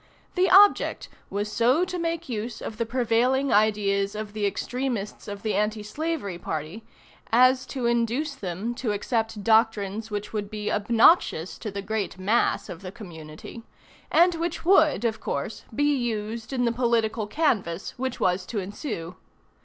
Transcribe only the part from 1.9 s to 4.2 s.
make use of the prevailing ideas